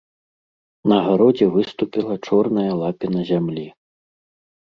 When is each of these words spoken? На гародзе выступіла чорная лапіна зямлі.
На 0.91 0.95
гародзе 1.07 1.47
выступіла 1.55 2.15
чорная 2.29 2.71
лапіна 2.81 3.21
зямлі. 3.31 3.67